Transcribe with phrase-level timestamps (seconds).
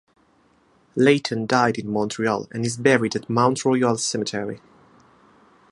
[0.95, 4.59] Layton died in Montreal and is buried at Mount Royal Cemetery.